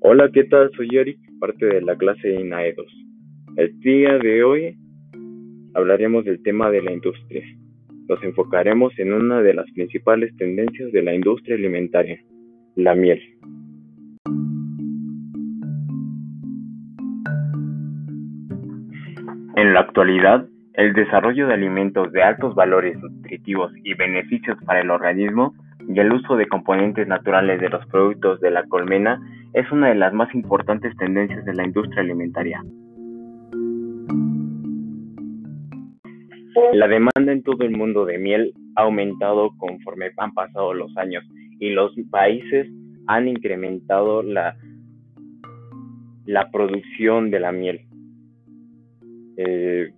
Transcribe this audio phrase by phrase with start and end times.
[0.00, 0.70] Hola, ¿qué tal?
[0.76, 2.86] Soy Eric, parte de la clase INAE 2.
[3.56, 4.76] El día de hoy
[5.74, 7.42] hablaremos del tema de la industria.
[8.08, 12.20] Nos enfocaremos en una de las principales tendencias de la industria alimentaria,
[12.76, 13.20] la miel.
[19.56, 24.90] En la actualidad, el desarrollo de alimentos de altos valores nutritivos y beneficios para el
[24.90, 25.54] organismo
[25.88, 29.20] y el uso de componentes naturales de los productos de la colmena
[29.52, 32.62] es una de las más importantes tendencias de la industria alimentaria.
[36.72, 41.24] La demanda en todo el mundo de miel ha aumentado conforme han pasado los años
[41.60, 42.66] y los países
[43.06, 44.56] han incrementado la,
[46.50, 47.80] producción de la miel.
[49.36, 49.92] Eh,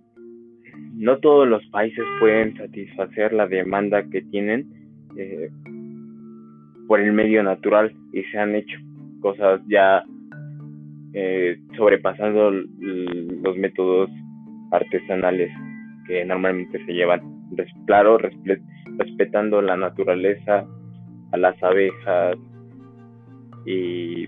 [0.97, 4.67] no todos los países pueden satisfacer la demanda que tienen
[5.15, 5.49] eh,
[6.87, 8.77] por el medio natural y se han hecho
[9.21, 10.03] cosas ya
[11.13, 14.09] eh, sobrepasando los métodos
[14.71, 15.51] artesanales
[16.07, 17.21] que normalmente se llevan.
[17.85, 18.17] Claro,
[18.97, 20.65] respetando la naturaleza,
[21.31, 22.37] a las abejas
[23.65, 24.27] y,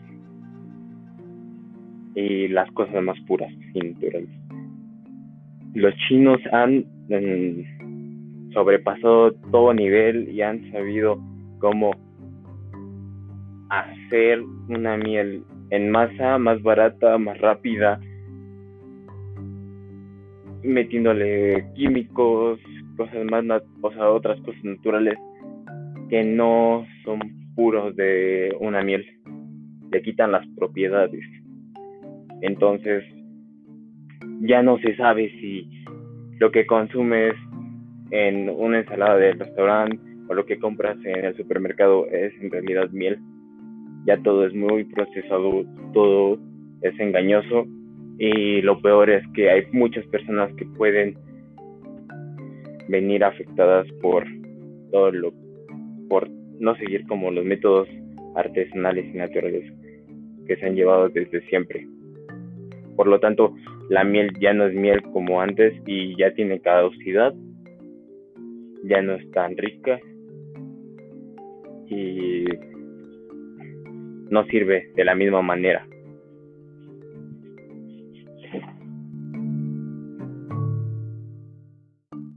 [2.15, 4.48] y las cosas más puras y naturales.
[5.73, 6.85] Los chinos han
[8.53, 11.19] sobrepasado todo nivel y han sabido
[11.59, 11.91] cómo
[13.69, 17.99] hacer una miel en masa más barata, más rápida,
[20.63, 22.59] metiéndole químicos,
[22.97, 23.45] cosas más,
[23.81, 25.17] o sea, otras cosas naturales
[26.09, 27.19] que no son
[27.55, 29.05] puros de una miel,
[29.91, 31.23] le quitan las propiedades.
[32.41, 33.03] Entonces,
[34.39, 35.69] ya no se sabe si
[36.39, 37.35] lo que consumes
[38.11, 42.89] en una ensalada del restaurante o lo que compras en el supermercado es en realidad
[42.91, 43.19] miel
[44.05, 46.39] ya todo es muy procesado, todo
[46.81, 47.67] es engañoso
[48.17, 51.15] y lo peor es que hay muchas personas que pueden
[52.87, 54.25] venir afectadas por
[54.91, 55.33] todo lo
[56.09, 56.27] por
[56.59, 57.87] no seguir como los métodos
[58.35, 59.71] artesanales y naturales
[60.47, 61.87] que se han llevado desde siempre.
[62.95, 63.53] Por lo tanto,
[63.89, 67.33] la miel ya no es miel como antes y ya tiene caducidad,
[68.83, 69.99] ya no es tan rica
[71.87, 72.45] y
[74.29, 75.85] no sirve de la misma manera.